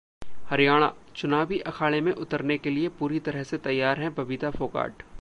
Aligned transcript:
हरियाणा: 0.49 0.91
चुनावी 1.15 1.59
अखाड़े 1.67 2.01
में 2.01 2.11
उतरने 2.13 2.57
के 2.57 2.69
लिए 2.69 2.89
पूरी 2.99 3.19
तरह 3.19 3.43
से 3.43 3.57
तैयार 3.59 3.99
हैं 3.99 4.13
बबीता 4.15 4.51
फोगाट 4.51 5.03